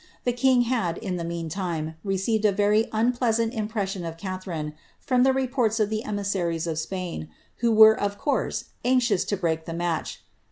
[0.23, 5.21] The king had, in the mean time, received a \ery unpleasant impression of Catharine, from
[5.21, 9.65] the reports of the emis saries of Spain, who were of course anxious to break
[9.65, 10.23] the match.